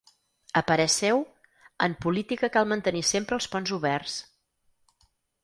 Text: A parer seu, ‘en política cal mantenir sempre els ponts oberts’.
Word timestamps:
A 0.61 0.61
parer 0.69 0.87
seu, 0.93 1.19
‘en 1.87 1.97
política 2.07 2.49
cal 2.57 2.67
mantenir 2.73 3.05
sempre 3.11 3.39
els 3.41 3.51
ponts 3.53 3.77
oberts’. 3.79 4.19